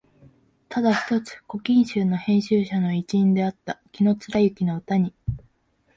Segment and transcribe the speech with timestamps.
[0.67, 5.13] ただ一つ「古今集」の編集者の一員であった紀貫之の歌に、